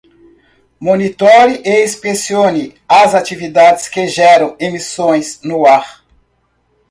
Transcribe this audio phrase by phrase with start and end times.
[0.81, 6.03] Monitore e inspecione as atividades que geram emissões no ar.